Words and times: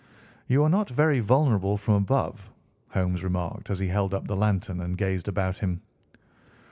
"You 0.47 0.63
are 0.63 0.69
not 0.69 0.89
very 0.89 1.19
vulnerable 1.19 1.77
from 1.77 1.93
above," 1.93 2.49
Holmes 2.89 3.23
remarked 3.23 3.69
as 3.69 3.77
he 3.77 3.89
held 3.89 4.15
up 4.15 4.27
the 4.27 4.35
lantern 4.35 4.81
and 4.81 4.97
gazed 4.97 5.27
about 5.27 5.59
him. 5.59 5.83